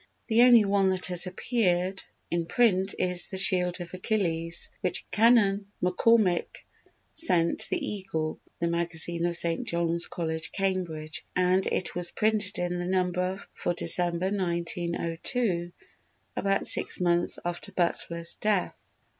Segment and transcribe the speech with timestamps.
[0.29, 2.01] The only one that has appeared
[2.31, 6.47] in print is "The Shield of Achilles," which Canon McCormick
[7.13, 9.67] sent to The Eagle, the magazine of St.
[9.67, 15.71] John's College, Cambridge, and it was printed in the number for December 1902,
[16.35, 18.81] about six months after Butler's death.